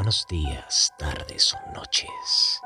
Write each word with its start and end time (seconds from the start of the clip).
Buenos 0.00 0.26
días, 0.30 0.94
tardes 0.96 1.52
o 1.52 1.58
noches. 1.74 2.58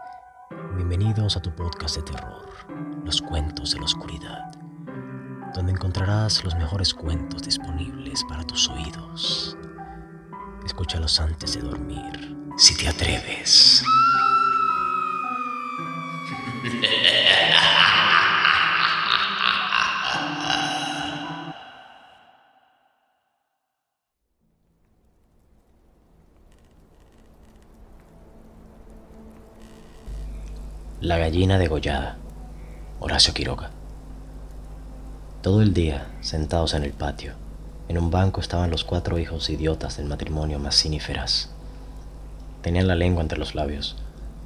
Bienvenidos 0.77 1.37
a 1.37 1.43
tu 1.43 1.53
podcast 1.53 1.97
de 1.97 2.03
terror, 2.03 2.49
Los 3.05 3.21
Cuentos 3.21 3.73
de 3.73 3.81
la 3.81 3.87
Oscuridad, 3.87 4.53
donde 5.53 5.73
encontrarás 5.73 6.45
los 6.45 6.55
mejores 6.55 6.95
cuentos 6.95 7.43
disponibles 7.43 8.23
para 8.29 8.45
tus 8.45 8.69
oídos. 8.69 9.57
Escúchalos 10.65 11.19
antes 11.19 11.55
de 11.55 11.63
dormir, 11.63 12.37
si 12.57 12.77
te 12.77 12.87
atreves. 12.87 13.83
La 31.05 31.19
gallina 31.19 31.59
degollada. 31.59 32.17
Horacio 32.99 33.35
Quiroga. 33.35 33.69
Todo 35.43 35.61
el 35.61 35.75
día, 35.75 36.07
sentados 36.23 36.73
en 36.73 36.83
el 36.83 36.93
patio, 36.93 37.35
en 37.89 37.99
un 37.99 38.11
banco 38.11 38.41
estaban 38.41 38.71
los 38.71 38.85
cuatro 38.85 39.19
hijos 39.19 39.51
idiotas 39.51 39.99
del 39.99 40.07
matrimonio 40.07 40.59
Mazzini 40.59 41.01
Feraz. 41.01 41.51
Tenían 42.63 42.89
la 42.89 42.95
lengua 42.95 43.21
entre 43.21 43.39
los 43.39 43.55
labios, 43.55 43.97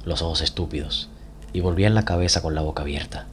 los 0.03 0.21
ojos 0.21 0.41
estúpidos, 0.41 1.09
y 1.53 1.61
volvían 1.61 1.95
la 1.95 2.03
cabeza 2.03 2.41
con 2.41 2.55
la 2.55 2.61
boca 2.61 2.81
abierta. 2.81 3.27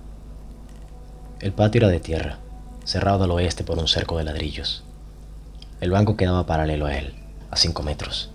El 1.41 1.53
patio 1.53 1.81
era 1.81 1.89
de 1.89 1.99
tierra, 1.99 2.39
cerrado 2.85 3.25
al 3.25 3.33
oeste 3.33 3.65
por 3.65 3.77
un 3.81 3.89
cerco 3.89 4.19
de 4.19 4.23
ladrillos. 4.23 4.85
El 5.81 5.91
banco 5.91 6.17
quedaba 6.17 6.47
paralelo 6.47 6.87
a 6.87 6.97
él, 6.97 7.13
a 7.51 7.57
cinco 7.57 7.83
metros, 7.83 8.31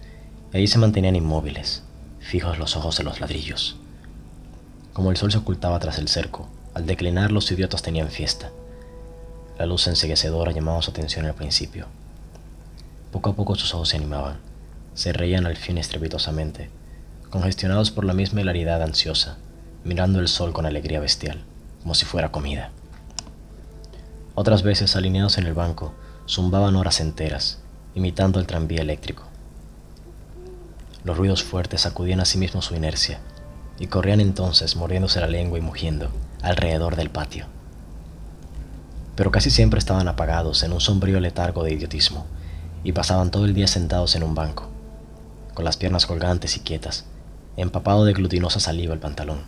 y 0.52 0.58
allí 0.58 0.68
se 0.68 0.80
mantenían 0.80 1.16
inmóviles, 1.16 1.84
fijos 2.20 2.60
los 2.60 2.76
ojos 2.76 3.00
en 3.00 3.06
los 3.06 3.22
ladrillos. 3.22 3.81
Como 4.94 5.10
el 5.10 5.18
sol 5.18 5.32
se 5.32 5.38
ocultaba 5.38 5.80
tras 5.80 5.98
el 6.00 6.10
cerco, 6.10 6.50
al 6.74 6.86
declinar 6.86 7.32
los 7.32 7.50
idiotas 7.52 7.82
tenían 7.82 8.10
fiesta. 8.10 8.52
La 9.58 9.66
luz 9.66 9.88
enseguecedora 9.88 10.52
llamaba 10.52 10.82
su 10.82 10.92
atención 10.92 11.26
al 11.26 11.34
principio. 11.34 11.88
Poco 13.12 13.30
a 13.30 13.36
poco 13.36 13.56
sus 13.56 13.74
ojos 13.74 13.90
se 13.90 13.98
animaban, 13.98 14.40
se 14.94 15.14
reían 15.14 15.46
al 15.46 15.56
fin 15.56 15.78
estrepitosamente, 15.78 16.70
congestionados 17.30 17.92
por 17.92 18.04
la 18.04 18.14
misma 18.14 18.42
hilaridad 18.42 18.82
ansiosa, 18.82 19.38
mirando 19.86 20.20
el 20.20 20.28
sol 20.28 20.52
con 20.52 20.66
alegría 20.66 21.00
bestial, 21.00 21.42
como 21.82 21.96
si 21.96 22.06
fuera 22.06 22.32
comida. 22.32 22.72
Otras 24.36 24.64
veces, 24.64 24.96
alineados 24.96 25.38
en 25.38 25.46
el 25.46 25.54
banco, 25.54 25.94
zumbaban 26.28 26.76
horas 26.76 27.00
enteras, 27.00 27.60
imitando 27.96 28.40
el 28.40 28.48
tranvía 28.48 28.82
eléctrico. 28.82 29.24
Los 31.04 31.18
ruidos 31.18 31.44
fuertes 31.44 31.82
sacudían 31.82 32.20
a 32.20 32.26
sí 32.26 32.38
mismos 32.38 32.66
su 32.66 32.76
inercia, 32.76 33.20
y 33.82 33.88
corrían 33.88 34.22
entonces 34.22 34.76
mordiéndose 34.76 35.20
la 35.20 35.28
lengua 35.28 35.58
y 35.58 35.62
mugiendo 35.62 36.12
alrededor 36.44 36.96
del 36.96 37.10
patio. 37.10 37.48
Pero 39.16 39.32
casi 39.32 39.50
siempre 39.50 39.80
estaban 39.80 40.08
apagados 40.08 40.62
en 40.62 40.72
un 40.72 40.80
sombrío 40.80 41.20
letargo 41.20 41.64
de 41.64 41.74
idiotismo 41.74 42.28
y 42.84 42.92
pasaban 42.92 43.32
todo 43.32 43.46
el 43.46 43.56
día 43.56 43.66
sentados 43.66 44.16
en 44.16 44.22
un 44.22 44.36
banco, 44.36 44.70
con 45.56 45.66
las 45.66 45.78
piernas 45.78 46.06
colgantes 46.06 46.58
y 46.58 46.60
quietas, 46.60 47.06
empapado 47.58 48.06
de 48.06 48.14
glutinosa 48.14 48.60
saliva 48.60 48.94
el 48.94 49.00
pantalón. 49.00 49.40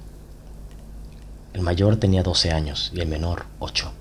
El 1.54 1.62
mayor 1.62 1.98
tenía 1.98 2.24
12 2.24 2.52
años 2.52 2.92
y 2.92 3.02
el 3.02 3.08
menor 3.08 3.46
8. 3.60 3.92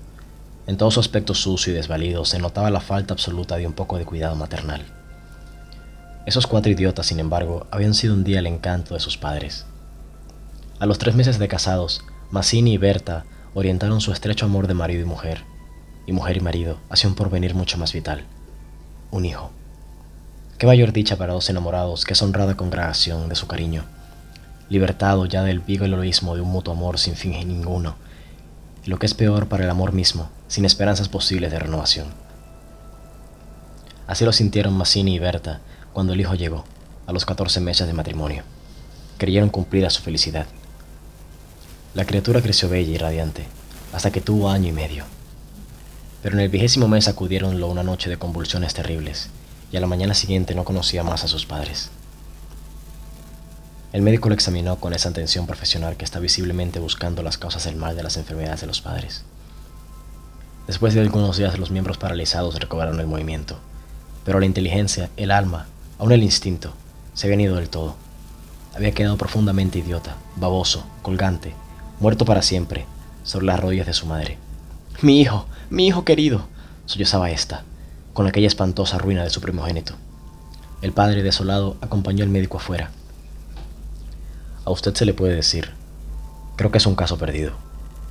En 0.65 0.77
todo 0.77 0.89
su 0.89 0.99
aspecto 0.99 1.35
sucio 1.35 1.73
y 1.73 1.75
desvalido 1.75 2.25
se 2.25 2.39
notaba 2.39 2.71
la 2.71 2.81
falta 2.81 3.13
absoluta 3.13 3.57
de 3.57 3.67
un 3.67 3.73
poco 3.73 3.99
de 3.99 4.05
cuidado 4.05 4.35
maternal. 4.35 4.83
Esos 6.25 6.47
cuatro 6.47 6.71
idiotas, 6.71 7.05
sin 7.05 7.19
embargo, 7.19 7.67
habían 7.69 7.93
sido 7.93 8.15
un 8.15 8.23
día 8.23 8.39
el 8.39 8.47
encanto 8.47 8.95
de 8.95 8.99
sus 8.99 9.15
padres, 9.15 9.67
a 10.83 10.85
los 10.85 10.97
tres 10.97 11.15
meses 11.15 11.39
de 11.39 11.47
casados, 11.47 12.03
Mazzini 12.29 12.73
y 12.73 12.77
Berta 12.77 13.23
orientaron 13.53 14.01
su 14.01 14.11
estrecho 14.11 14.47
amor 14.47 14.67
de 14.67 14.73
marido 14.73 15.01
y 15.01 15.05
mujer, 15.05 15.45
y 16.05 16.11
mujer 16.11 16.35
y 16.35 16.41
marido 16.41 16.77
hacia 16.89 17.07
un 17.07 17.15
porvenir 17.15 17.55
mucho 17.55 17.77
más 17.77 17.93
vital, 17.93 18.25
un 19.09 19.23
hijo. 19.23 19.51
Qué 20.57 20.67
mayor 20.67 20.91
dicha 20.91 21.15
para 21.15 21.31
dos 21.31 21.49
enamorados 21.49 22.03
que 22.03 22.11
esa 22.11 22.25
honrada 22.25 22.57
congregación 22.57 23.29
de 23.29 23.35
su 23.35 23.47
cariño, 23.47 23.85
libertado 24.67 25.25
ya 25.25 25.41
del 25.43 25.61
vigo 25.61 25.85
heroísmo 25.85 26.35
de 26.35 26.41
un 26.41 26.49
mutuo 26.49 26.73
amor 26.73 26.99
sin 26.99 27.15
fin 27.15 27.31
ninguno, 27.47 27.95
y 28.83 28.89
lo 28.89 28.99
que 28.99 29.05
es 29.05 29.13
peor 29.13 29.47
para 29.47 29.63
el 29.63 29.69
amor 29.69 29.93
mismo, 29.93 30.31
sin 30.49 30.65
esperanzas 30.65 31.07
posibles 31.07 31.49
de 31.49 31.59
renovación. 31.59 32.07
Así 34.05 34.25
lo 34.25 34.33
sintieron 34.33 34.73
Mazzini 34.73 35.15
y 35.15 35.19
Berta 35.19 35.61
cuando 35.93 36.11
el 36.11 36.19
hijo 36.19 36.35
llegó, 36.35 36.65
a 37.07 37.13
los 37.13 37.25
14 37.25 37.61
meses 37.61 37.87
de 37.87 37.93
matrimonio. 37.93 38.43
Creyeron 39.17 39.47
cumplida 39.47 39.89
su 39.89 40.01
felicidad. 40.01 40.45
La 41.95 42.05
criatura 42.05 42.41
creció 42.41 42.69
bella 42.69 42.91
y 42.91 42.97
radiante, 42.97 43.45
hasta 43.93 44.11
que 44.11 44.19
tuvo 44.19 44.49
año 44.49 44.69
y 44.69 44.71
medio. 44.71 45.05
Pero 46.23 46.35
en 46.35 46.41
el 46.41 46.49
vigésimo 46.49 46.87
mes 46.87 47.07
acudieronlo 47.07 47.67
una 47.67 47.83
noche 47.83 48.09
de 48.09 48.17
convulsiones 48.17 48.73
terribles, 48.73 49.29
y 49.71 49.77
a 49.77 49.79
la 49.79 49.85
mañana 49.85 50.15
siguiente 50.15 50.55
no 50.55 50.63
conocía 50.63 51.03
más 51.03 51.23
a 51.23 51.27
sus 51.27 51.45
padres. 51.45 51.91
El 53.91 54.01
médico 54.01 54.27
lo 54.27 54.33
examinó 54.33 54.77
con 54.77 54.93
esa 54.93 55.09
atención 55.09 55.45
profesional 55.45 55.95
que 55.95 56.03
está 56.03 56.19
visiblemente 56.19 56.79
buscando 56.79 57.21
las 57.21 57.37
causas 57.37 57.65
del 57.65 57.75
mal 57.75 57.95
de 57.95 58.01
las 58.01 58.17
enfermedades 58.17 58.61
de 58.61 58.67
los 58.67 58.81
padres. 58.81 59.23
Después 60.65 60.95
de 60.95 61.01
algunos 61.01 61.37
días 61.37 61.59
los 61.59 61.69
miembros 61.69 61.99
paralizados 61.99 62.59
recobraron 62.59 62.99
el 63.01 63.05
movimiento, 63.05 63.59
pero 64.25 64.39
la 64.39 64.47
inteligencia, 64.47 65.11
el 65.15 65.29
alma, 65.29 65.67
aún 65.99 66.11
el 66.11 66.23
instinto, 66.23 66.73
se 67.13 67.27
habían 67.27 67.41
ido 67.41 67.55
del 67.55 67.69
todo. 67.69 67.95
Había 68.73 68.93
quedado 68.93 69.15
profundamente 69.15 69.77
idiota, 69.77 70.15
baboso, 70.37 70.87
colgante, 71.03 71.53
muerto 72.03 72.25
para 72.25 72.41
siempre, 72.41 72.85
sobre 73.23 73.45
las 73.45 73.61
rodillas 73.61 73.87
de 73.87 73.93
su 73.93 74.05
madre. 74.05 74.37
Mi 75.01 75.21
hijo, 75.21 75.45
mi 75.69 75.87
hijo 75.87 76.03
querido, 76.03 76.47
sollozaba 76.85 77.31
ésta, 77.31 77.63
con 78.11 78.27
aquella 78.27 78.47
espantosa 78.47 78.97
ruina 78.97 79.23
de 79.23 79.29
su 79.29 79.39
primogénito. 79.39 79.93
El 80.81 80.91
padre, 80.91 81.23
desolado, 81.23 81.77
acompañó 81.79 82.25
al 82.25 82.29
médico 82.29 82.57
afuera. 82.57 82.91
A 84.65 84.71
usted 84.71 84.93
se 84.93 85.05
le 85.05 85.13
puede 85.13 85.33
decir, 85.33 85.71
creo 86.57 86.71
que 86.71 86.79
es 86.79 86.85
un 86.85 86.95
caso 86.95 87.17
perdido. 87.17 87.53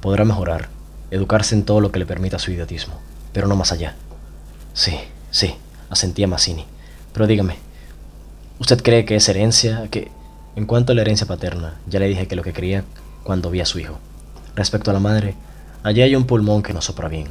Podrá 0.00 0.25
mejorar, 0.25 0.70
educarse 1.10 1.54
en 1.54 1.66
todo 1.66 1.82
lo 1.82 1.92
que 1.92 1.98
le 1.98 2.06
permita 2.06 2.38
su 2.38 2.50
idiotismo, 2.50 2.94
pero 3.34 3.47
no 3.47 3.56
más 3.56 3.72
allá. 3.72 3.94
Sí, 4.72 4.97
sí, 5.31 5.54
asentía 5.91 6.26
Mazzini. 6.26 6.64
Pero 7.12 7.26
dígame, 7.26 7.58
¿usted 8.58 8.82
cree 8.82 9.04
que 9.04 9.16
es 9.16 9.28
herencia? 9.28 9.86
Que, 9.91 10.10
en 10.56 10.64
cuanto 10.64 10.92
a 10.92 10.94
la 10.94 11.02
herencia 11.02 11.26
paterna, 11.26 11.78
ya 11.86 12.00
le 12.00 12.08
dije 12.08 12.26
que 12.26 12.36
lo 12.36 12.42
que 12.42 12.54
quería 12.54 12.84
cuando 13.22 13.50
vi 13.50 13.60
a 13.60 13.66
su 13.66 13.78
hijo. 13.78 13.99
Respecto 14.55 14.91
a 14.91 14.94
la 14.94 15.00
madre, 15.00 15.34
allí 15.83 16.03
hay 16.03 16.15
un 16.15 16.25
pulmón 16.25 16.62
que 16.62 16.72
no 16.72 16.81
sopra 16.81 17.09
bien. 17.09 17.28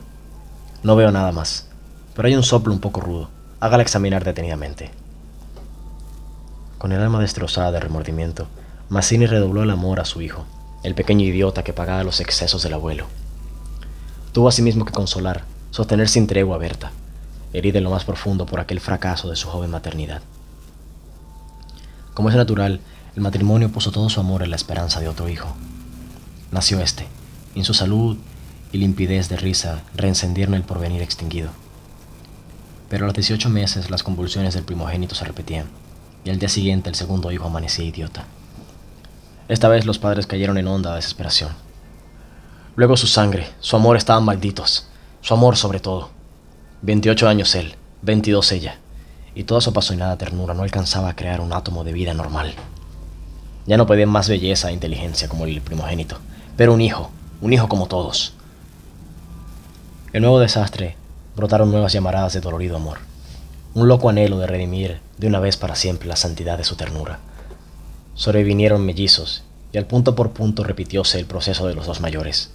No 0.83 0.95
veo 0.95 1.11
nada 1.11 1.31
más, 1.31 1.67
pero 2.15 2.27
hay 2.27 2.35
un 2.35 2.43
soplo 2.43 2.73
un 2.73 2.79
poco 2.79 3.01
rudo. 3.01 3.29
Hágala 3.59 3.83
examinar 3.83 4.23
detenidamente. 4.23 4.91
Con 6.77 6.91
el 6.91 7.01
alma 7.01 7.19
destrozada 7.19 7.71
de 7.71 7.79
remordimiento, 7.79 8.47
Mazzini 8.89 9.27
redobló 9.27 9.63
el 9.63 9.69
amor 9.69 9.99
a 9.99 10.05
su 10.05 10.21
hijo, 10.21 10.45
el 10.83 10.95
pequeño 10.95 11.23
idiota 11.23 11.63
que 11.63 11.73
pagaba 11.73 12.03
los 12.03 12.19
excesos 12.19 12.63
del 12.63 12.73
abuelo. 12.73 13.05
Tuvo 14.31 14.47
asimismo 14.47 14.85
que 14.85 14.91
consolar, 14.91 15.43
sostener 15.69 16.09
sin 16.09 16.25
tregua 16.25 16.55
a 16.55 16.59
Berta, 16.59 16.91
herida 17.53 17.77
en 17.77 17.83
lo 17.83 17.91
más 17.91 18.03
profundo 18.03 18.45
por 18.45 18.59
aquel 18.59 18.79
fracaso 18.79 19.29
de 19.29 19.35
su 19.35 19.47
joven 19.47 19.69
maternidad. 19.69 20.21
Como 22.13 22.29
es 22.29 22.35
natural, 22.35 22.79
el 23.15 23.21
matrimonio 23.21 23.69
puso 23.71 23.91
todo 23.91 24.09
su 24.09 24.19
amor 24.19 24.41
en 24.41 24.49
la 24.49 24.55
esperanza 24.55 24.99
de 24.99 25.07
otro 25.07 25.29
hijo, 25.29 25.55
nació 26.51 26.79
este, 26.79 27.07
y 27.55 27.59
en 27.59 27.65
su 27.65 27.73
salud 27.73 28.17
y 28.71 28.77
limpidez 28.77 29.29
de 29.29 29.37
risa 29.37 29.81
reencendieron 29.95 30.53
el 30.53 30.63
porvenir 30.63 31.01
extinguido. 31.01 31.49
Pero 32.89 33.05
a 33.05 33.07
los 33.07 33.15
18 33.15 33.49
meses 33.49 33.89
las 33.89 34.03
convulsiones 34.03 34.53
del 34.53 34.63
primogénito 34.63 35.15
se 35.15 35.25
repetían, 35.25 35.67
y 36.23 36.29
al 36.29 36.39
día 36.39 36.49
siguiente 36.49 36.89
el 36.89 36.95
segundo 36.95 37.31
hijo 37.31 37.45
amanecía 37.45 37.85
idiota. 37.85 38.25
Esta 39.47 39.67
vez 39.67 39.85
los 39.85 39.99
padres 39.99 40.27
cayeron 40.27 40.57
en 40.57 40.67
honda 40.67 40.95
desesperación. 40.95 41.51
Luego 42.75 42.95
su 42.95 43.07
sangre, 43.07 43.47
su 43.59 43.75
amor 43.75 43.97
estaban 43.97 44.23
malditos, 44.23 44.87
su 45.21 45.33
amor 45.33 45.57
sobre 45.57 45.79
todo. 45.79 46.09
28 46.83 47.27
años 47.27 47.53
él, 47.55 47.75
22 48.01 48.51
ella, 48.53 48.77
y 49.35 49.43
toda 49.43 49.61
su 49.61 49.69
apasionada 49.69 50.17
ternura 50.17 50.53
no 50.53 50.63
alcanzaba 50.63 51.09
a 51.09 51.15
crear 51.15 51.41
un 51.41 51.53
átomo 51.53 51.83
de 51.83 51.93
vida 51.93 52.13
normal. 52.13 52.53
Ya 53.67 53.77
no 53.77 53.85
pedían 53.85 54.09
más 54.09 54.29
belleza 54.29 54.69
e 54.69 54.73
inteligencia 54.73 55.29
como 55.29 55.45
el 55.45 55.61
primogénito, 55.61 56.17
pero 56.57 56.73
un 56.73 56.81
hijo, 56.81 57.11
un 57.41 57.53
hijo 57.53 57.67
como 57.67 57.87
todos. 57.87 58.33
El 60.13 60.21
nuevo 60.21 60.39
desastre 60.39 60.95
brotaron 61.35 61.71
nuevas 61.71 61.93
llamaradas 61.93 62.33
de 62.33 62.41
dolorido 62.41 62.75
amor, 62.75 62.99
un 63.73 63.87
loco 63.87 64.09
anhelo 64.09 64.37
de 64.39 64.47
redimir 64.47 64.99
de 65.17 65.27
una 65.27 65.39
vez 65.39 65.57
para 65.57 65.75
siempre 65.75 66.07
la 66.07 66.15
santidad 66.15 66.57
de 66.57 66.63
su 66.63 66.75
ternura. 66.75 67.19
Sobrevinieron 68.15 68.85
mellizos 68.85 69.43
y 69.71 69.77
al 69.77 69.85
punto 69.85 70.15
por 70.15 70.31
punto 70.31 70.63
repitióse 70.63 71.17
el 71.17 71.25
proceso 71.25 71.67
de 71.67 71.75
los 71.75 71.85
dos 71.85 72.01
mayores. 72.01 72.51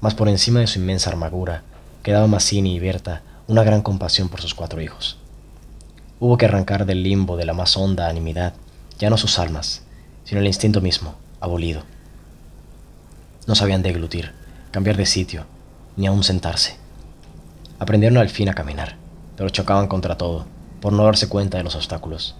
Mas 0.00 0.14
por 0.14 0.28
encima 0.28 0.60
de 0.60 0.66
su 0.66 0.78
inmensa 0.78 1.10
armadura 1.10 1.62
quedaba 2.02 2.26
Mazzini 2.26 2.74
y 2.74 2.78
Berta 2.78 3.22
una 3.46 3.62
gran 3.62 3.82
compasión 3.82 4.28
por 4.28 4.40
sus 4.40 4.54
cuatro 4.54 4.80
hijos. 4.80 5.16
Hubo 6.20 6.36
que 6.36 6.46
arrancar 6.46 6.84
del 6.84 7.02
limbo 7.02 7.36
de 7.36 7.46
la 7.46 7.54
más 7.54 7.76
honda 7.76 8.08
animidad, 8.08 8.54
ya 8.98 9.10
no 9.10 9.16
sus 9.16 9.38
almas, 9.38 9.82
sino 10.24 10.40
el 10.40 10.46
instinto 10.46 10.80
mismo, 10.80 11.14
abolido. 11.40 11.82
No 13.48 13.54
sabían 13.54 13.82
deglutir, 13.82 14.32
cambiar 14.70 14.98
de 14.98 15.06
sitio, 15.06 15.46
ni 15.96 16.06
aún 16.06 16.22
sentarse. 16.22 16.76
Aprendieron 17.78 18.18
al 18.18 18.28
fin 18.28 18.50
a 18.50 18.54
caminar, 18.54 18.96
pero 19.38 19.48
chocaban 19.48 19.88
contra 19.88 20.18
todo, 20.18 20.44
por 20.82 20.92
no 20.92 21.04
darse 21.04 21.30
cuenta 21.30 21.56
de 21.56 21.64
los 21.64 21.74
obstáculos. 21.74 22.36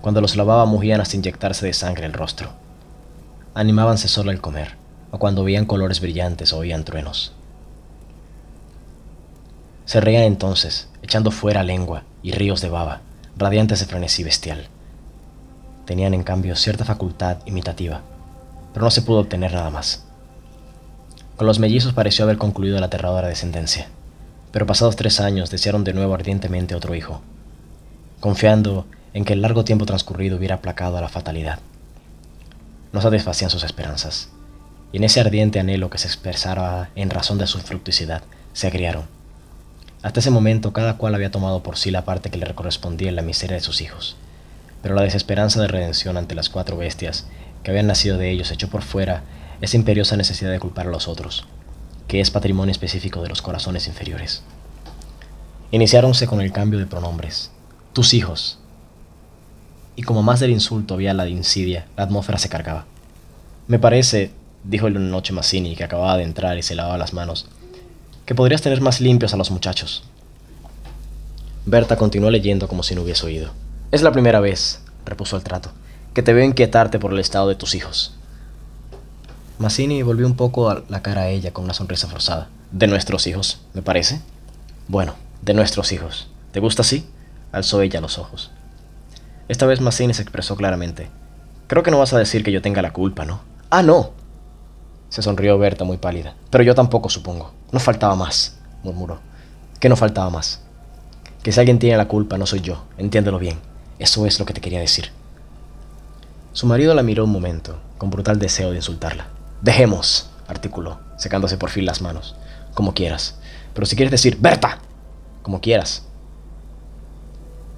Cuando 0.00 0.22
los 0.22 0.34
lavaba 0.34 0.64
mugían 0.64 1.02
hasta 1.02 1.16
inyectarse 1.16 1.66
de 1.66 1.74
sangre 1.74 2.06
el 2.06 2.14
rostro. 2.14 2.48
Animábanse 3.52 4.08
solo 4.08 4.30
al 4.30 4.40
comer, 4.40 4.76
o 5.10 5.18
cuando 5.18 5.44
veían 5.44 5.66
colores 5.66 6.00
brillantes 6.00 6.54
o 6.54 6.60
oían 6.60 6.84
truenos. 6.84 7.34
Se 9.84 10.00
reían 10.00 10.22
entonces, 10.22 10.88
echando 11.02 11.30
fuera 11.30 11.62
lengua 11.62 12.04
y 12.22 12.32
ríos 12.32 12.62
de 12.62 12.70
baba, 12.70 13.02
radiantes 13.36 13.80
de 13.80 13.86
frenesí 13.86 14.24
bestial. 14.24 14.68
Tenían 15.84 16.14
en 16.14 16.22
cambio 16.22 16.56
cierta 16.56 16.86
facultad 16.86 17.36
imitativa, 17.44 18.00
pero 18.72 18.86
no 18.86 18.90
se 18.90 19.02
pudo 19.02 19.18
obtener 19.18 19.52
nada 19.52 19.68
más. 19.68 20.06
Con 21.36 21.46
los 21.46 21.58
mellizos 21.58 21.92
pareció 21.92 22.24
haber 22.24 22.38
concluido 22.38 22.78
la 22.78 22.86
aterradora 22.86 23.28
descendencia, 23.28 23.88
pero 24.52 24.66
pasados 24.66 24.96
tres 24.96 25.20
años 25.20 25.50
desearon 25.50 25.84
de 25.84 25.92
nuevo 25.92 26.14
ardientemente 26.14 26.74
otro 26.74 26.94
hijo, 26.94 27.22
confiando 28.20 28.86
en 29.14 29.24
que 29.24 29.32
el 29.32 29.42
largo 29.42 29.64
tiempo 29.64 29.86
transcurrido 29.86 30.36
hubiera 30.36 30.56
aplacado 30.56 30.96
a 30.96 31.00
la 31.00 31.08
fatalidad. 31.08 31.58
No 32.92 33.00
satisfacían 33.00 33.50
sus 33.50 33.64
esperanzas, 33.64 34.28
y 34.92 34.98
en 34.98 35.04
ese 35.04 35.20
ardiente 35.20 35.60
anhelo 35.60 35.90
que 35.90 35.98
se 35.98 36.06
expresara 36.06 36.90
en 36.94 37.10
razón 37.10 37.38
de 37.38 37.46
su 37.46 37.58
fructicidad, 37.58 38.22
se 38.52 38.66
agriaron 38.66 39.04
hasta 40.02 40.18
ese 40.18 40.30
momento 40.30 40.72
cada 40.72 40.96
cual 40.96 41.14
había 41.14 41.30
tomado 41.30 41.62
por 41.62 41.76
sí 41.76 41.90
la 41.90 42.04
parte 42.04 42.30
que 42.30 42.38
le 42.38 42.54
correspondía 42.54 43.08
en 43.08 43.16
la 43.16 43.22
miseria 43.22 43.56
de 43.56 43.62
sus 43.62 43.80
hijos, 43.80 44.16
pero 44.82 44.94
la 44.94 45.02
desesperanza 45.02 45.60
de 45.60 45.68
redención 45.68 46.16
ante 46.16 46.34
las 46.34 46.50
cuatro 46.50 46.76
bestias 46.76 47.26
que 47.62 47.70
habían 47.70 47.86
nacido 47.86 48.18
de 48.18 48.30
ellos 48.30 48.50
echó 48.50 48.68
por 48.68 48.82
fuera 48.82 49.22
esa 49.62 49.76
imperiosa 49.76 50.16
necesidad 50.16 50.50
de 50.50 50.58
culpar 50.58 50.88
a 50.88 50.90
los 50.90 51.06
otros, 51.06 51.46
que 52.08 52.20
es 52.20 52.32
patrimonio 52.32 52.72
específico 52.72 53.22
de 53.22 53.28
los 53.28 53.42
corazones 53.42 53.86
inferiores. 53.86 54.42
Iniciáronse 55.70 56.26
con 56.26 56.40
el 56.40 56.52
cambio 56.52 56.80
de 56.80 56.86
pronombres. 56.86 57.52
Tus 57.92 58.12
hijos. 58.12 58.58
Y 59.94 60.02
como 60.02 60.24
más 60.24 60.40
del 60.40 60.50
insulto 60.50 60.94
había 60.94 61.14
la 61.14 61.28
insidia, 61.28 61.86
la 61.96 62.02
atmósfera 62.02 62.38
se 62.38 62.48
cargaba. 62.48 62.86
Me 63.68 63.78
parece, 63.78 64.32
dijo 64.64 64.88
el 64.88 65.10
noche 65.10 65.32
Mazzini, 65.32 65.76
que 65.76 65.84
acababa 65.84 66.16
de 66.16 66.24
entrar 66.24 66.58
y 66.58 66.62
se 66.62 66.74
lavaba 66.74 66.98
las 66.98 67.12
manos, 67.12 67.46
que 68.26 68.34
podrías 68.34 68.62
tener 68.62 68.80
más 68.80 69.00
limpios 69.00 69.32
a 69.32 69.36
los 69.36 69.52
muchachos. 69.52 70.02
Berta 71.66 71.96
continuó 71.96 72.30
leyendo 72.30 72.66
como 72.66 72.82
si 72.82 72.96
no 72.96 73.02
hubiese 73.02 73.26
oído. 73.26 73.52
Es 73.92 74.02
la 74.02 74.10
primera 74.10 74.40
vez, 74.40 74.80
repuso 75.06 75.36
el 75.36 75.44
trato, 75.44 75.70
que 76.14 76.22
te 76.24 76.32
veo 76.32 76.44
inquietarte 76.44 76.98
por 76.98 77.12
el 77.12 77.20
estado 77.20 77.48
de 77.48 77.54
tus 77.54 77.76
hijos. 77.76 78.16
Mazzini 79.62 80.02
volvió 80.02 80.26
un 80.26 80.34
poco 80.34 80.82
la 80.88 81.02
cara 81.02 81.22
a 81.22 81.28
ella 81.28 81.52
con 81.52 81.62
una 81.62 81.72
sonrisa 81.72 82.08
forzada. 82.08 82.48
¿De 82.72 82.88
nuestros 82.88 83.28
hijos, 83.28 83.60
me 83.74 83.80
parece? 83.80 84.20
Bueno, 84.88 85.14
de 85.40 85.54
nuestros 85.54 85.92
hijos. 85.92 86.28
¿Te 86.50 86.58
gusta 86.58 86.82
así? 86.82 87.06
Alzó 87.52 87.80
ella 87.80 88.00
los 88.00 88.18
ojos. 88.18 88.50
Esta 89.46 89.64
vez 89.66 89.80
Mazzini 89.80 90.14
se 90.14 90.22
expresó 90.22 90.56
claramente. 90.56 91.10
Creo 91.68 91.84
que 91.84 91.92
no 91.92 92.00
vas 92.00 92.12
a 92.12 92.18
decir 92.18 92.42
que 92.42 92.50
yo 92.50 92.60
tenga 92.60 92.82
la 92.82 92.92
culpa, 92.92 93.24
¿no? 93.24 93.40
Ah, 93.70 93.84
no, 93.84 94.10
se 95.10 95.22
sonrió 95.22 95.56
Berta 95.58 95.84
muy 95.84 95.96
pálida. 95.96 96.34
Pero 96.50 96.64
yo 96.64 96.74
tampoco, 96.74 97.08
supongo. 97.08 97.52
No 97.70 97.78
faltaba 97.78 98.16
más, 98.16 98.58
murmuró. 98.82 99.20
¿Qué 99.78 99.88
no 99.88 99.94
faltaba 99.94 100.28
más? 100.28 100.60
Que 101.44 101.52
si 101.52 101.60
alguien 101.60 101.78
tiene 101.78 101.96
la 101.96 102.08
culpa, 102.08 102.36
no 102.36 102.46
soy 102.46 102.62
yo. 102.62 102.82
Entiéndelo 102.98 103.38
bien. 103.38 103.60
Eso 104.00 104.26
es 104.26 104.40
lo 104.40 104.44
que 104.44 104.54
te 104.54 104.60
quería 104.60 104.80
decir. 104.80 105.10
Su 106.52 106.66
marido 106.66 106.96
la 106.96 107.04
miró 107.04 107.24
un 107.24 107.30
momento, 107.30 107.78
con 107.96 108.10
brutal 108.10 108.40
deseo 108.40 108.70
de 108.70 108.76
insultarla. 108.78 109.28
Dejemos, 109.62 110.28
articuló, 110.48 110.98
secándose 111.16 111.56
por 111.56 111.70
fin 111.70 111.86
las 111.86 112.02
manos. 112.02 112.34
Como 112.74 112.94
quieras. 112.94 113.36
Pero 113.74 113.86
si 113.86 113.94
quieres 113.94 114.10
decir, 114.10 114.36
Berta, 114.40 114.78
como 115.42 115.60
quieras. 115.60 116.04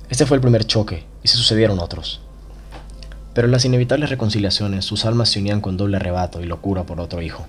Este 0.08 0.24
fue 0.24 0.36
el 0.36 0.40
primer 0.40 0.64
choque, 0.64 1.04
y 1.22 1.28
se 1.28 1.36
sucedieron 1.36 1.78
otros. 1.78 2.20
Pero 3.34 3.46
en 3.46 3.52
las 3.52 3.66
inevitables 3.66 4.08
reconciliaciones 4.08 4.86
sus 4.86 5.04
almas 5.04 5.28
se 5.28 5.40
unían 5.40 5.60
con 5.60 5.76
doble 5.76 5.96
arrebato 5.96 6.40
y 6.40 6.46
locura 6.46 6.84
por 6.84 7.00
otro 7.00 7.20
hijo. 7.20 7.46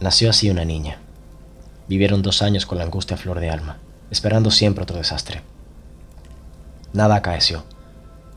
Nació 0.00 0.30
así 0.30 0.48
una 0.48 0.64
niña. 0.64 0.98
Vivieron 1.88 2.22
dos 2.22 2.42
años 2.42 2.64
con 2.64 2.78
la 2.78 2.84
angustia 2.84 3.16
flor 3.16 3.40
de 3.40 3.50
alma, 3.50 3.78
esperando 4.10 4.52
siempre 4.52 4.84
otro 4.84 4.98
desastre. 4.98 5.42
Nada 6.92 7.16
acaeció. 7.16 7.64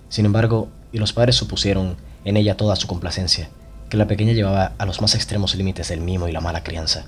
Sin 0.10 0.26
embargo, 0.26 0.70
y 0.92 0.98
los 0.98 1.14
padres 1.14 1.36
supusieron 1.36 1.98
en 2.26 2.38
ella 2.38 2.58
toda 2.58 2.76
su 2.76 2.88
complacencia, 2.88 3.50
que 3.92 3.98
la 3.98 4.08
pequeña 4.08 4.32
llevaba 4.32 4.72
a 4.78 4.86
los 4.86 5.02
más 5.02 5.16
extremos 5.16 5.54
límites 5.54 5.90
del 5.90 6.00
mimo 6.00 6.30
y 6.30 6.32
la 6.32 6.40
mala 6.40 6.64
crianza. 6.64 7.08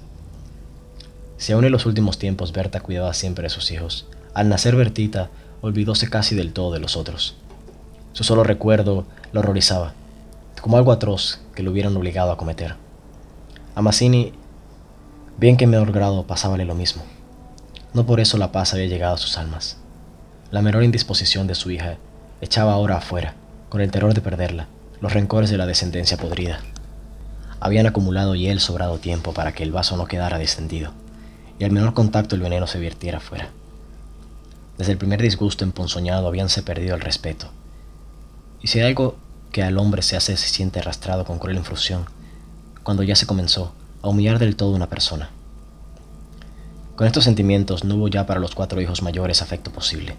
Si 1.37 1.53
aún 1.53 1.63
en 1.63 1.71
los 1.71 1.85
últimos 1.85 2.19
tiempos 2.19 2.51
Berta 2.51 2.81
cuidaba 2.81 3.13
siempre 3.13 3.43
de 3.43 3.49
sus 3.49 3.71
hijos, 3.71 4.05
al 4.33 4.49
nacer 4.49 4.75
Bertita 4.75 5.29
olvidóse 5.61 6.09
casi 6.09 6.35
del 6.35 6.51
todo 6.51 6.73
de 6.73 6.81
los 6.81 6.97
otros. 6.97 7.37
Su 8.11 8.25
solo 8.25 8.43
recuerdo 8.43 9.05
lo 9.31 9.39
horrorizaba, 9.39 9.93
como 10.59 10.75
algo 10.75 10.91
atroz 10.91 11.39
que 11.55 11.63
lo 11.63 11.71
hubieran 11.71 11.95
obligado 11.95 12.33
a 12.33 12.37
cometer. 12.37 12.75
A 13.75 13.81
Mazzini, 13.81 14.33
bien 15.37 15.55
que 15.55 15.63
en 15.63 15.69
menor 15.69 15.93
grado 15.93 16.27
pasábale 16.27 16.65
lo 16.65 16.75
mismo. 16.75 17.03
No 17.93 18.05
por 18.05 18.19
eso 18.19 18.37
la 18.37 18.51
paz 18.51 18.73
había 18.73 18.87
llegado 18.87 19.15
a 19.15 19.19
sus 19.19 19.37
almas. 19.37 19.77
La 20.51 20.61
menor 20.61 20.83
indisposición 20.83 21.47
de 21.47 21.55
su 21.55 21.71
hija 21.71 21.95
echaba 22.41 22.73
ahora 22.73 22.97
afuera, 22.97 23.35
con 23.69 23.79
el 23.79 23.89
terror 23.89 24.13
de 24.13 24.19
perderla, 24.19 24.67
los 25.03 25.11
rencores 25.11 25.49
de 25.49 25.57
la 25.57 25.65
descendencia 25.65 26.15
podrida. 26.15 26.61
Habían 27.59 27.87
acumulado 27.87 28.35
él 28.35 28.61
sobrado 28.61 28.99
tiempo 28.99 29.33
para 29.33 29.51
que 29.51 29.61
el 29.63 29.73
vaso 29.73 29.97
no 29.97 30.05
quedara 30.05 30.37
descendido, 30.37 30.93
y 31.59 31.65
al 31.65 31.71
menor 31.71 31.93
contacto 31.93 32.35
el 32.35 32.41
veneno 32.41 32.67
se 32.67 32.79
vertiera 32.79 33.17
afuera. 33.17 33.49
Desde 34.77 34.93
el 34.93 34.97
primer 34.97 35.21
disgusto 35.21 35.65
emponzoñado 35.65 36.25
habíanse 36.25 36.63
perdido 36.63 36.95
el 36.95 37.01
respeto, 37.01 37.49
y 38.61 38.67
si 38.67 38.79
hay 38.79 38.87
algo 38.87 39.17
que 39.51 39.61
al 39.61 39.77
hombre 39.77 40.03
se 40.03 40.15
hace 40.15 40.37
se 40.37 40.47
siente 40.47 40.79
arrastrado 40.79 41.25
con 41.25 41.37
cruel 41.37 41.57
infusión, 41.57 42.05
cuando 42.83 43.03
ya 43.03 43.17
se 43.17 43.27
comenzó 43.27 43.73
a 44.03 44.07
humillar 44.07 44.39
del 44.39 44.55
todo 44.55 44.73
una 44.73 44.87
persona. 44.87 45.31
Con 46.95 47.07
estos 47.07 47.25
sentimientos 47.25 47.83
no 47.83 47.95
hubo 47.95 48.07
ya 48.07 48.25
para 48.25 48.39
los 48.39 48.55
cuatro 48.55 48.79
hijos 48.79 49.01
mayores 49.01 49.41
afecto 49.41 49.69
posible. 49.69 50.15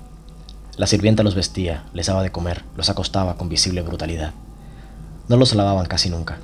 La 0.77 0.87
sirvienta 0.87 1.23
los 1.23 1.35
vestía, 1.35 1.85
les 1.95 2.09
daba 2.09 2.23
de 2.23 2.33
comer, 2.33 2.65
los 2.77 2.91
acostaba 2.91 3.39
con 3.39 3.49
visible 3.49 3.81
brutalidad. 3.81 4.35
No 5.27 5.37
los 5.37 5.55
lavaban 5.55 5.87
casi 5.87 6.11
nunca. 6.11 6.39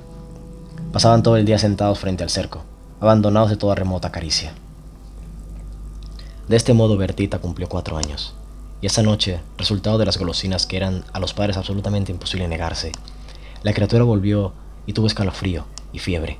Pasaban 0.91 1.21
todo 1.21 1.37
el 1.37 1.45
día 1.45 1.59
sentados 1.59 1.99
frente 1.99 2.23
al 2.23 2.31
cerco, 2.31 2.63
abandonados 2.99 3.51
de 3.51 3.57
toda 3.57 3.75
remota 3.75 4.11
caricia. 4.11 4.53
De 6.47 6.57
este 6.57 6.73
modo 6.73 6.97
Bertita 6.97 7.39
cumplió 7.39 7.69
cuatro 7.69 7.97
años. 7.97 8.33
Y 8.81 8.87
esa 8.87 9.03
noche, 9.03 9.39
resultado 9.57 9.99
de 9.99 10.05
las 10.05 10.17
golosinas 10.17 10.65
que 10.65 10.77
eran 10.77 11.05
a 11.13 11.19
los 11.19 11.35
padres 11.35 11.57
absolutamente 11.57 12.11
imposible 12.11 12.47
negarse, 12.47 12.91
la 13.61 13.73
criatura 13.73 14.03
volvió 14.03 14.53
y 14.87 14.93
tuvo 14.93 15.05
escalofrío 15.05 15.65
y 15.93 15.99
fiebre. 15.99 16.39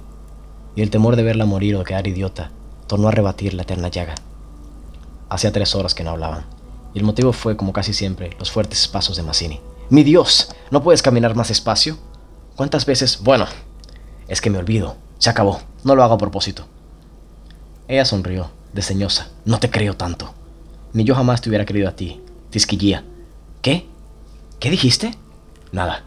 Y 0.76 0.82
el 0.82 0.90
temor 0.90 1.16
de 1.16 1.24
verla 1.24 1.46
morir 1.46 1.76
o 1.76 1.84
quedar 1.84 2.08
idiota 2.08 2.50
tornó 2.88 3.08
a 3.08 3.12
rebatir 3.12 3.54
la 3.54 3.62
eterna 3.62 3.90
llaga. 3.90 4.16
Hacía 5.30 5.52
tres 5.52 5.76
horas 5.76 5.94
que 5.94 6.04
no 6.04 6.10
hablaban, 6.10 6.46
y 6.96 6.98
el 6.98 7.06
motivo 7.06 7.32
fue, 7.32 7.56
como 7.56 7.72
casi 7.72 7.94
siempre, 7.94 8.36
los 8.40 8.52
fuertes 8.52 8.88
pasos 8.88 9.16
de 9.16 9.24
Mazzini. 9.24 9.62
¡Mi 9.90 10.04
Dios! 10.04 10.54
¿No 10.72 10.82
puedes 10.82 11.04
caminar 11.04 11.36
más 11.36 11.50
despacio? 11.50 11.98
¿Cuántas 12.62 12.86
veces? 12.86 13.22
Bueno, 13.24 13.48
es 14.27 14.39
que 14.39 14.51
me 14.51 14.60
olvido. 14.60 14.96
Se 15.18 15.32
acabó. 15.32 15.62
No 15.84 15.96
lo 15.96 16.03
hago 16.03 16.13
a 16.13 16.20
propósito. 16.20 16.68
Ella 17.88 18.06
sonrió, 18.06 18.51
desdeñosa. 18.72 19.30
No 19.46 19.58
te 19.60 19.72
creo 19.72 19.98
tanto. 19.98 20.36
Ni 20.94 21.03
yo 21.03 21.15
jamás 21.15 21.41
te 21.41 21.50
hubiera 21.50 21.65
querido 21.65 21.89
a 21.89 21.96
ti, 21.96 22.22
Tisquillía. 22.51 23.03
¿Qué? 23.63 23.88
¿Qué 24.60 24.70
dijiste? 24.70 25.18
Nada. 25.72 26.03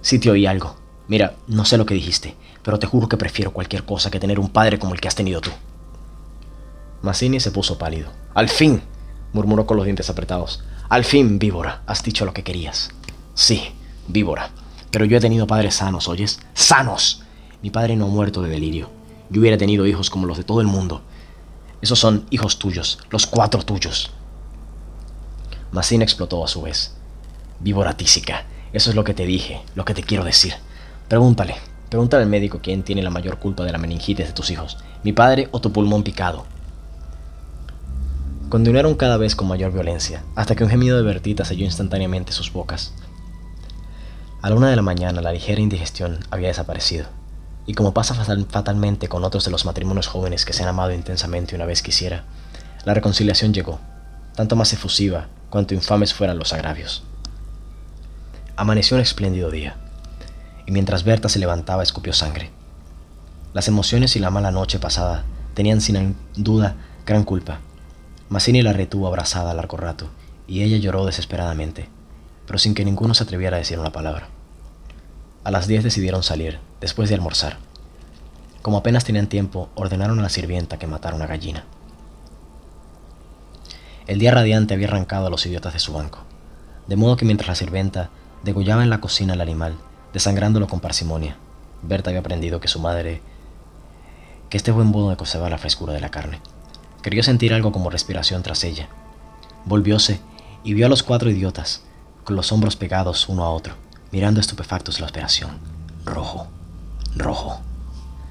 Sí 0.00 0.20
te 0.20 0.30
oí 0.30 0.46
algo. 0.46 0.76
Mira, 1.08 1.34
no 1.48 1.64
sé 1.64 1.76
lo 1.76 1.84
que 1.84 1.94
dijiste, 1.94 2.36
pero 2.62 2.78
te 2.78 2.86
juro 2.86 3.08
que 3.08 3.16
prefiero 3.16 3.52
cualquier 3.52 3.84
cosa 3.84 4.08
que 4.08 4.20
tener 4.20 4.38
un 4.38 4.50
padre 4.50 4.78
como 4.78 4.94
el 4.94 5.00
que 5.00 5.08
has 5.08 5.16
tenido 5.16 5.40
tú. 5.40 5.50
Mazzini 7.02 7.40
se 7.40 7.50
puso 7.50 7.76
pálido. 7.76 8.12
Al 8.34 8.48
fin, 8.48 8.82
murmuró 9.32 9.66
con 9.66 9.76
los 9.76 9.84
dientes 9.84 10.08
apretados. 10.10 10.62
Al 10.90 11.02
fin, 11.02 11.40
víbora, 11.40 11.82
has 11.86 12.04
dicho 12.04 12.24
lo 12.24 12.32
que 12.32 12.44
querías. 12.44 12.90
Sí, 13.34 13.72
víbora. 14.06 14.52
Pero 14.90 15.04
yo 15.04 15.16
he 15.16 15.20
tenido 15.20 15.46
padres 15.46 15.76
sanos, 15.76 16.08
¿oyes? 16.08 16.40
¡Sanos! 16.54 17.22
Mi 17.62 17.70
padre 17.70 17.96
no 17.96 18.06
ha 18.06 18.08
muerto 18.08 18.42
de 18.42 18.50
delirio. 18.50 18.90
Yo 19.30 19.40
hubiera 19.40 19.58
tenido 19.58 19.86
hijos 19.86 20.10
como 20.10 20.26
los 20.26 20.38
de 20.38 20.44
todo 20.44 20.60
el 20.60 20.66
mundo. 20.66 21.02
Esos 21.82 21.98
son 21.98 22.26
hijos 22.30 22.58
tuyos, 22.58 22.98
los 23.10 23.26
cuatro 23.26 23.62
tuyos. 23.64 24.10
Massina 25.70 26.04
explotó 26.04 26.42
a 26.44 26.48
su 26.48 26.62
vez. 26.62 26.94
Víbora 27.60 27.96
tísica, 27.96 28.46
eso 28.72 28.90
es 28.90 28.96
lo 28.96 29.04
que 29.04 29.14
te 29.14 29.26
dije, 29.26 29.62
lo 29.74 29.84
que 29.84 29.94
te 29.94 30.02
quiero 30.02 30.24
decir. 30.24 30.54
Pregúntale, 31.08 31.56
pregúntale 31.88 32.22
al 32.22 32.28
médico 32.28 32.60
quién 32.62 32.82
tiene 32.82 33.02
la 33.02 33.10
mayor 33.10 33.38
culpa 33.38 33.64
de 33.64 33.72
la 33.72 33.78
meningitis 33.78 34.26
de 34.26 34.32
tus 34.32 34.50
hijos, 34.50 34.78
mi 35.02 35.12
padre 35.12 35.48
o 35.52 35.60
tu 35.60 35.72
pulmón 35.72 36.02
picado. 36.02 36.46
Continuaron 38.48 38.94
cada 38.94 39.18
vez 39.18 39.36
con 39.36 39.48
mayor 39.48 39.72
violencia, 39.72 40.24
hasta 40.34 40.54
que 40.54 40.64
un 40.64 40.70
gemido 40.70 40.96
de 40.96 41.02
Bertita 41.02 41.44
selló 41.44 41.64
instantáneamente 41.64 42.32
sus 42.32 42.52
bocas. 42.52 42.94
A 44.40 44.50
la 44.50 44.54
una 44.54 44.70
de 44.70 44.76
la 44.76 44.82
mañana 44.82 45.20
la 45.20 45.32
ligera 45.32 45.60
indigestión 45.60 46.20
había 46.30 46.46
desaparecido, 46.46 47.06
y 47.66 47.74
como 47.74 47.92
pasa 47.92 48.14
fatalmente 48.14 49.08
con 49.08 49.24
otros 49.24 49.44
de 49.44 49.50
los 49.50 49.64
matrimonios 49.64 50.06
jóvenes 50.06 50.44
que 50.44 50.52
se 50.52 50.62
han 50.62 50.68
amado 50.68 50.92
intensamente 50.92 51.56
una 51.56 51.66
vez 51.66 51.82
quisiera, 51.82 52.22
la 52.84 52.94
reconciliación 52.94 53.52
llegó, 53.52 53.80
tanto 54.36 54.54
más 54.54 54.72
efusiva 54.72 55.26
cuanto 55.50 55.74
infames 55.74 56.14
fueran 56.14 56.38
los 56.38 56.52
agravios. 56.52 57.02
Amaneció 58.54 58.96
un 58.96 59.02
espléndido 59.02 59.50
día, 59.50 59.74
y 60.66 60.70
mientras 60.70 61.02
Berta 61.02 61.28
se 61.28 61.40
levantaba 61.40 61.82
escupió 61.82 62.12
sangre. 62.12 62.52
Las 63.54 63.66
emociones 63.66 64.14
y 64.14 64.20
la 64.20 64.30
mala 64.30 64.52
noche 64.52 64.78
pasada 64.78 65.24
tenían 65.54 65.80
sin 65.80 66.14
duda 66.36 66.76
gran 67.04 67.24
culpa. 67.24 67.58
Mazzini 68.28 68.62
la 68.62 68.72
retuvo 68.72 69.08
abrazada 69.08 69.52
largo 69.52 69.78
rato, 69.78 70.10
y 70.46 70.62
ella 70.62 70.76
lloró 70.76 71.06
desesperadamente, 71.06 71.88
pero 72.48 72.58
sin 72.58 72.74
que 72.74 72.84
ninguno 72.84 73.14
se 73.14 73.22
atreviera 73.22 73.56
a 73.56 73.60
decir 73.60 73.78
una 73.78 73.92
palabra. 73.92 74.26
A 75.44 75.52
las 75.52 75.68
diez 75.68 75.84
decidieron 75.84 76.24
salir, 76.24 76.58
después 76.80 77.08
de 77.08 77.14
almorzar. 77.14 77.58
Como 78.62 78.78
apenas 78.78 79.04
tenían 79.04 79.28
tiempo, 79.28 79.68
ordenaron 79.76 80.18
a 80.18 80.22
la 80.22 80.28
sirvienta 80.28 80.80
que 80.80 80.88
matara 80.88 81.14
una 81.14 81.28
gallina. 81.28 81.64
El 84.08 84.18
día 84.18 84.32
radiante 84.32 84.74
había 84.74 84.88
arrancado 84.88 85.28
a 85.28 85.30
los 85.30 85.46
idiotas 85.46 85.74
de 85.74 85.78
su 85.78 85.92
banco, 85.92 86.24
de 86.88 86.96
modo 86.96 87.16
que 87.16 87.24
mientras 87.24 87.46
la 87.46 87.54
sirvienta 87.54 88.10
Degollaba 88.44 88.84
en 88.84 88.90
la 88.90 89.00
cocina 89.00 89.34
el 89.34 89.40
animal, 89.40 89.76
desangrándolo 90.12 90.68
con 90.68 90.80
parsimonia. 90.80 91.36
Berta 91.82 92.10
había 92.10 92.20
aprendido 92.20 92.60
que 92.60 92.68
su 92.68 92.78
madre, 92.78 93.20
que 94.48 94.56
este 94.56 94.70
buen 94.70 94.86
modo 94.86 95.10
de 95.10 95.50
la 95.50 95.58
frescura 95.58 95.92
de 95.92 96.00
la 96.00 96.10
carne. 96.10 96.40
Quería 97.02 97.22
sentir 97.22 97.52
algo 97.52 97.72
como 97.72 97.90
respiración 97.90 98.42
tras 98.42 98.62
ella. 98.62 98.88
Volvióse 99.64 100.20
y 100.62 100.74
vio 100.74 100.86
a 100.86 100.88
los 100.88 101.02
cuatro 101.02 101.30
idiotas, 101.30 101.82
con 102.28 102.36
los 102.36 102.52
hombros 102.52 102.76
pegados 102.76 103.26
uno 103.30 103.42
a 103.42 103.50
otro, 103.50 103.72
mirando 104.12 104.38
estupefactos 104.38 105.00
la 105.00 105.06
operación. 105.06 105.52
Rojo, 106.04 106.46
rojo. 107.16 107.62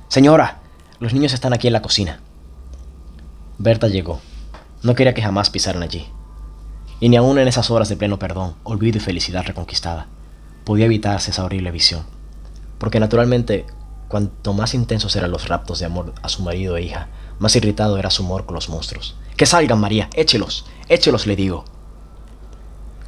Señora, 0.07 0.59
los 0.99 1.13
niños 1.13 1.33
están 1.33 1.51
aquí 1.51 1.65
en 1.65 1.73
la 1.73 1.81
cocina. 1.81 2.19
Berta 3.57 3.87
llegó. 3.87 4.21
No 4.83 4.93
quería 4.93 5.15
que 5.15 5.23
jamás 5.23 5.49
pisaran 5.49 5.81
allí 5.81 6.07
y 6.99 7.09
ni 7.09 7.17
aun 7.17 7.39
en 7.39 7.47
esas 7.47 7.71
horas 7.71 7.89
de 7.89 7.97
pleno 7.97 8.19
perdón, 8.19 8.53
olvido 8.63 8.97
y 8.97 9.01
felicidad 9.01 9.43
reconquistada, 9.47 10.05
podía 10.63 10.85
evitarse 10.85 11.31
esa 11.31 11.43
horrible 11.43 11.71
visión. 11.71 12.03
Porque 12.77 12.99
naturalmente, 12.99 13.65
cuanto 14.09 14.53
más 14.53 14.75
intensos 14.75 15.15
eran 15.15 15.31
los 15.31 15.47
raptos 15.47 15.79
de 15.79 15.87
amor 15.87 16.13
a 16.21 16.29
su 16.29 16.43
marido 16.43 16.77
e 16.77 16.83
hija, 16.83 17.07
más 17.39 17.55
irritado 17.55 17.97
era 17.97 18.11
su 18.11 18.23
amor 18.23 18.45
con 18.45 18.53
los 18.53 18.69
monstruos. 18.69 19.15
¡Que 19.35 19.47
salgan, 19.47 19.79
María! 19.79 20.07
¡Échelos! 20.13 20.65
¡Échelos, 20.87 21.25
le 21.25 21.35
digo! 21.35 21.65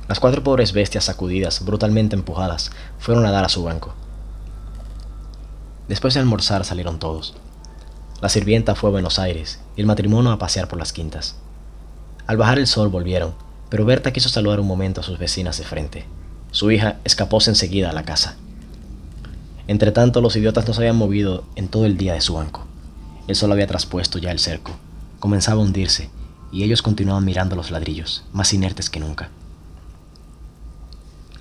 Las 0.10 0.20
cuatro 0.20 0.44
pobres 0.44 0.74
bestias 0.74 1.04
sacudidas, 1.04 1.64
brutalmente 1.64 2.16
empujadas, 2.16 2.72
fueron 2.98 3.28
a 3.28 3.32
dar 3.32 3.46
a 3.46 3.50
su 3.50 3.64
banco. 3.64 3.94
Después 5.88 6.16
de 6.16 6.20
almorzar 6.20 6.66
salieron 6.66 6.98
todos. 6.98 7.36
La 8.20 8.28
sirvienta 8.28 8.74
fue 8.74 8.90
a 8.90 8.92
Buenos 8.92 9.20
Aires 9.20 9.60
y 9.76 9.82
el 9.82 9.86
matrimonio 9.86 10.32
a 10.32 10.40
pasear 10.40 10.68
por 10.68 10.80
las 10.80 10.94
quintas. 10.94 11.36
Al 12.26 12.38
bajar 12.38 12.58
el 12.58 12.66
sol 12.66 12.90
volvieron, 12.90 13.36
pero 13.70 13.86
Berta 13.86 14.12
quiso 14.12 14.30
saludar 14.30 14.60
un 14.60 14.66
momento 14.66 15.02
a 15.02 15.04
sus 15.04 15.20
vecinas 15.20 15.60
de 15.60 15.64
frente. 15.64 16.06
Su 16.50 16.72
hija 16.72 16.98
escapóse 17.04 17.52
enseguida 17.52 17.92
a 17.92 17.94
la 17.94 18.02
casa. 18.02 18.36
Entretanto, 19.68 20.22
los 20.22 20.36
idiotas 20.36 20.68
no 20.68 20.74
se 20.74 20.82
habían 20.82 20.96
movido 20.96 21.44
en 21.56 21.68
todo 21.68 21.86
el 21.86 21.98
día 21.98 22.16
de 22.16 22.22
su 22.22 22.34
banco. 22.34 22.66
El 23.28 23.36
sol 23.36 23.52
había 23.52 23.68
traspuesto 23.68 24.18
ya 24.18 24.32
el 24.32 24.40
cerco. 24.40 24.72
Comenzaba 25.20 25.62
a 25.62 25.64
hundirse, 25.64 26.10
y 26.52 26.64
ellos 26.64 26.82
continuaban 26.82 27.26
mirando 27.26 27.56
los 27.56 27.70
ladrillos, 27.70 28.24
más 28.34 28.56
inertes 28.56 28.90
que 28.90 29.00
nunca. 29.00 29.30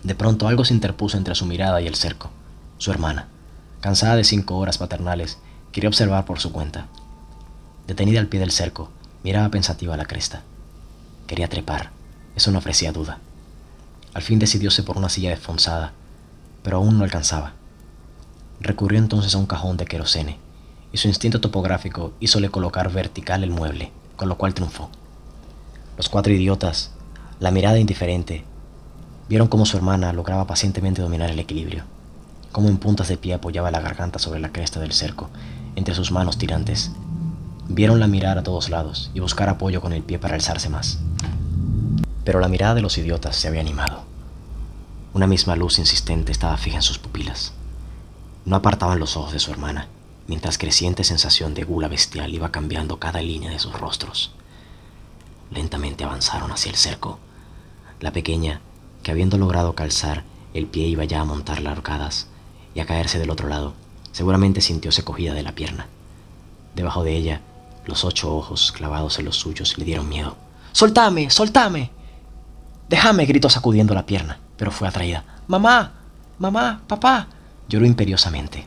De 0.09 0.15
pronto 0.15 0.49
algo 0.49 0.65
se 0.65 0.73
interpuso 0.73 1.19
entre 1.19 1.35
su 1.35 1.45
mirada 1.45 1.83
y 1.83 1.87
el 1.87 1.95
cerco. 1.95 2.31
Su 2.79 2.91
hermana, 2.91 3.29
cansada 3.83 4.17
de 4.17 4.25
cinco 4.25 4.57
horas 4.57 4.79
paternales, 4.79 5.37
quería 5.71 5.91
observar 5.91 6.25
por 6.25 6.41
su 6.41 6.51
cuenta. 6.51 6.87
Detenida 7.87 8.19
al 8.19 8.27
pie 8.27 8.41
del 8.41 8.51
cerco, 8.51 8.89
miraba 9.23 9.51
pensativa 9.51 9.99
la 9.99 10.07
cresta. 10.07 10.45
Quería 11.27 11.51
trepar, 11.51 11.91
eso 12.35 12.51
no 12.51 12.57
ofrecía 12.57 12.91
duda. 12.91 13.19
Al 14.15 14.23
fin 14.23 14.39
decidióse 14.39 14.83
por 14.83 14.97
una 14.97 15.11
silla 15.11 15.29
desfonzada, 15.29 15.93
pero 16.63 16.79
aún 16.79 16.97
no 16.97 17.05
alcanzaba. 17.05 17.53
Recurrió 18.63 18.99
entonces 18.99 19.35
a 19.35 19.39
un 19.39 19.45
cajón 19.45 19.77
de 19.77 19.85
querosene, 19.85 20.39
y 20.91 20.97
su 20.97 21.09
instinto 21.09 21.43
topográfico 21.43 22.15
hízole 22.19 22.49
colocar 22.49 22.91
vertical 22.91 23.45
el 23.45 23.51
mueble, 23.51 23.93
con 24.17 24.31
lo 24.31 24.39
cual 24.39 24.55
triunfó. 24.55 24.89
Los 25.99 26.09
cuatro 26.09 26.33
idiotas, 26.33 26.93
la 27.41 27.51
mirada 27.51 27.79
indiferente, 27.79 28.47
vieron 29.29 29.49
cómo 29.49 29.67
su 29.67 29.77
hermana 29.77 30.13
lograba 30.13 30.47
pacientemente 30.47 31.03
dominar 31.03 31.31
el 31.31 31.39
equilibrio, 31.39 31.85
cómo 32.53 32.69
en 32.69 32.79
puntas 32.79 33.09
de 33.09 33.17
pie 33.17 33.35
apoyaba 33.35 33.71
la 33.71 33.81
garganta 33.81 34.19
sobre 34.19 34.41
la 34.41 34.53
cresta 34.53 34.81
del 34.81 34.93
cerco, 34.93 35.31
entre 35.77 35.95
sus 35.95 36.13
manos 36.13 36.39
tirantes. 36.39 36.93
Vieronla 37.69 38.07
mirar 38.07 38.39
a 38.39 38.43
todos 38.43 38.71
lados 38.71 39.11
y 39.15 39.21
buscar 39.21 39.49
apoyo 39.49 39.81
con 39.81 39.93
el 39.93 40.03
pie 40.03 40.19
para 40.19 40.35
alzarse 40.35 40.69
más 40.69 40.99
pero 42.29 42.41
la 42.41 42.49
mirada 42.49 42.75
de 42.75 42.83
los 42.83 42.99
idiotas 42.99 43.37
se 43.37 43.49
había 43.49 43.63
animado. 43.63 44.03
Una 45.15 45.27
misma 45.27 45.57
luz 45.57 45.79
insistente 45.79 46.31
estaba 46.31 46.59
fija 46.59 46.77
en 46.77 46.83
sus 46.83 46.99
pupilas. 46.99 47.55
No 48.45 48.55
apartaban 48.55 48.99
los 48.99 49.17
ojos 49.17 49.33
de 49.33 49.39
su 49.39 49.51
hermana, 49.51 49.89
mientras 50.27 50.59
creciente 50.59 51.05
sensación 51.05 51.55
de 51.55 51.65
gula 51.65 51.89
bestial 51.89 52.35
iba 52.35 52.53
cambiando 52.53 52.99
cada 52.99 53.23
línea 53.23 53.51
de 53.51 53.59
sus 53.59 53.73
rostros. 53.73 54.33
Lentamente 55.51 56.05
avanzaron 56.05 56.53
hacia 56.53 56.69
el 56.69 56.77
cerco. 56.77 57.19
La 57.99 58.13
pequeña, 58.13 58.61
que 59.03 59.11
habiendo 59.11 59.39
logrado 59.39 59.75
calzar, 59.75 60.25
el 60.55 60.67
pie 60.67 60.87
iba 60.87 61.05
ya 61.05 61.21
a 61.21 61.25
montar 61.25 61.61
las 61.61 61.77
arcadas 61.77 62.27
y 62.75 62.81
a 62.81 62.87
caerse 62.87 63.19
del 63.19 63.31
otro 63.31 63.49
lado, 63.49 63.75
seguramente 64.13 64.61
sintióse 64.61 65.05
cogida 65.05 65.35
de 65.35 65.43
la 65.43 65.53
pierna. 65.53 65.87
Debajo 66.75 67.05
de 67.05 67.17
ella, 67.17 67.41
los 67.87 68.05
ocho 68.05 68.35
ojos 68.35 68.73
clavados 68.73 69.19
en 69.19 69.25
los 69.25 69.37
suyos 69.37 69.79
le 69.79 69.85
dieron 69.85 70.09
miedo. 70.09 70.37
¡Soltame! 70.73 71.31
¡Soltame! 71.31 71.91
Déjame, 72.89 73.27
gritó 73.27 73.51
sacudiendo 73.51 73.95
la 73.95 74.07
pierna, 74.07 74.39
pero 74.57 74.71
fue 74.71 74.89
atraída. 74.89 75.25
Mamá, 75.47 75.93
mamá, 76.39 76.83
papá. 76.87 77.29
Lloró 77.69 77.85
imperiosamente. 77.85 78.67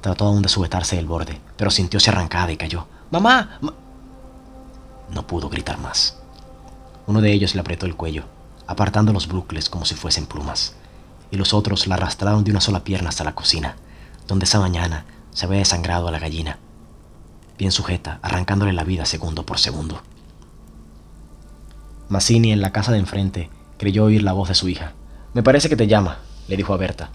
Trató 0.00 0.26
aún 0.26 0.42
de 0.42 0.48
sujetarse 0.48 0.96
del 0.96 1.06
borde, 1.06 1.40
pero 1.56 1.70
sintióse 1.70 2.10
arrancada 2.10 2.52
y 2.52 2.56
cayó. 2.56 2.86
Mamá. 3.10 3.58
No 5.10 5.26
pudo 5.26 5.48
gritar 5.48 5.78
más. 5.78 6.16
Uno 7.06 7.20
de 7.20 7.32
ellos 7.32 7.54
le 7.54 7.60
apretó 7.60 7.86
el 7.86 7.96
cuello, 7.96 8.24
apartando 8.66 9.12
los 9.12 9.28
bucles 9.28 9.68
como 9.68 9.84
si 9.84 9.94
fuesen 9.94 10.26
plumas, 10.26 10.74
y 11.30 11.36
los 11.36 11.54
otros 11.54 11.86
la 11.86 11.94
arrastraron 11.96 12.44
de 12.44 12.50
una 12.50 12.60
sola 12.60 12.84
pierna 12.84 13.08
hasta 13.08 13.24
la 13.24 13.34
cocina, 13.34 13.76
donde 14.26 14.44
esa 14.44 14.60
mañana 14.60 15.06
se 15.32 15.46
había 15.46 15.58
desangrado 15.58 16.08
a 16.08 16.10
la 16.10 16.18
gallina, 16.18 16.58
bien 17.58 17.72
sujeta, 17.72 18.18
arrancándole 18.22 18.72
la 18.72 18.84
vida 18.84 19.04
segundo 19.06 19.46
por 19.46 19.58
segundo. 19.58 20.02
Mazzini, 22.08 22.52
en 22.52 22.60
la 22.60 22.72
casa 22.72 22.92
de 22.92 22.98
enfrente, 22.98 23.50
creyó 23.78 24.04
oír 24.04 24.22
la 24.22 24.32
voz 24.32 24.48
de 24.48 24.54
su 24.54 24.68
hija. 24.68 24.92
Me 25.32 25.42
parece 25.42 25.68
que 25.68 25.76
te 25.76 25.86
llama, 25.86 26.18
le 26.48 26.56
dijo 26.56 26.74
a 26.74 26.76
Berta. 26.76 27.10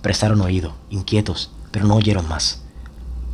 Prestaron 0.00 0.40
oído, 0.40 0.74
inquietos, 0.90 1.52
pero 1.70 1.86
no 1.86 1.94
oyeron 1.94 2.28
más. 2.28 2.62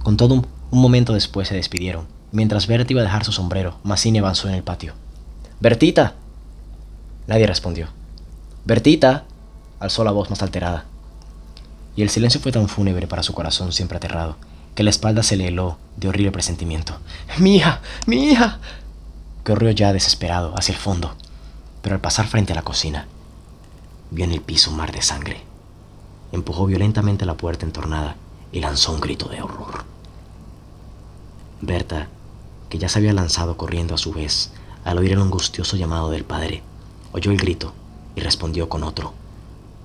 Con 0.02 0.18
todo, 0.18 0.34
un, 0.34 0.46
momento 0.70 1.14
después 1.14 1.48
se 1.48 1.54
despidieron. 1.54 2.06
Mientras 2.32 2.66
Berta 2.66 2.92
iba 2.92 3.00
a 3.00 3.04
dejar 3.04 3.24
su 3.24 3.32
sombrero, 3.32 3.78
Mazzini 3.82 4.18
avanzó 4.18 4.48
en 4.48 4.54
el 4.54 4.62
patio. 4.62 4.92
¡Bertita! 5.60 6.14
Nadie 7.28 7.46
respondió. 7.46 7.88
¡Bertita! 8.64 9.24
alzó 9.78 10.02
la 10.02 10.10
voz 10.10 10.30
más 10.30 10.42
alterada. 10.42 10.86
Y 11.94 12.02
el 12.02 12.08
silencio 12.08 12.40
fue 12.40 12.52
tan 12.52 12.68
fúnebre 12.68 13.06
para 13.06 13.22
su 13.22 13.34
corazón 13.34 13.72
siempre 13.72 13.98
aterrado, 13.98 14.36
que 14.74 14.82
la 14.82 14.90
espalda 14.90 15.22
se 15.22 15.36
le 15.36 15.48
heló 15.48 15.76
de 15.96 16.08
horrible 16.08 16.32
presentimiento. 16.32 16.96
¡Mi 17.38 17.56
hija! 17.56 17.82
¡Mi 18.06 18.30
hija! 18.30 18.58
corrió 19.44 19.70
ya 19.70 19.92
desesperado 19.92 20.54
hacia 20.58 20.72
el 20.72 20.78
fondo, 20.78 21.14
pero 21.82 21.94
al 21.94 22.00
pasar 22.00 22.26
frente 22.26 22.52
a 22.52 22.56
la 22.56 22.62
cocina, 22.62 23.06
vio 24.10 24.24
en 24.24 24.32
el 24.32 24.40
piso 24.40 24.70
un 24.70 24.78
mar 24.78 24.92
de 24.92 25.02
sangre. 25.02 25.42
Empujó 26.32 26.66
violentamente 26.66 27.26
la 27.26 27.36
puerta 27.36 27.66
entornada 27.66 28.16
y 28.52 28.60
lanzó 28.60 28.92
un 28.92 29.00
grito 29.00 29.28
de 29.28 29.42
horror. 29.42 29.84
Berta, 31.60 32.08
que 32.70 32.78
ya 32.78 32.88
se 32.88 32.98
había 32.98 33.12
lanzado 33.12 33.58
corriendo 33.58 33.94
a 33.94 33.98
su 33.98 34.12
vez 34.12 34.50
al 34.84 34.96
oír 34.96 35.12
el 35.12 35.20
angustioso 35.20 35.76
llamado 35.76 36.10
del 36.10 36.24
padre, 36.24 36.62
oyó 37.18 37.30
el 37.30 37.36
grito 37.36 37.72
y 38.16 38.20
respondió 38.20 38.68
con 38.68 38.82
otro. 38.82 39.12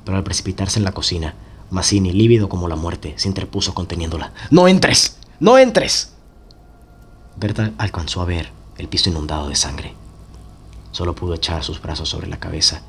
Pero 0.05 0.17
al 0.17 0.23
precipitarse 0.23 0.79
en 0.79 0.85
la 0.85 0.91
cocina, 0.91 1.35
Mazzini, 1.69 2.11
lívido 2.11 2.49
como 2.49 2.67
la 2.67 2.75
muerte, 2.75 3.13
se 3.17 3.27
interpuso 3.27 3.73
conteniéndola. 3.73 4.33
¡No 4.51 4.67
entres! 4.67 5.17
¡No 5.39 5.57
entres! 5.57 6.13
Berta 7.35 7.71
alcanzó 7.77 8.21
a 8.21 8.25
ver 8.25 8.51
el 8.77 8.87
piso 8.87 9.09
inundado 9.09 9.49
de 9.49 9.55
sangre. 9.55 9.93
Solo 10.91 11.15
pudo 11.15 11.33
echar 11.33 11.63
sus 11.63 11.81
brazos 11.81 12.09
sobre 12.09 12.27
la 12.27 12.39
cabeza 12.39 12.81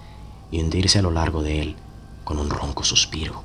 y 0.50 0.60
hundirse 0.60 0.98
a 0.98 1.02
lo 1.02 1.10
largo 1.10 1.42
de 1.42 1.62
él 1.62 1.76
con 2.24 2.38
un 2.38 2.50
ronco 2.50 2.84
suspiro. 2.84 3.42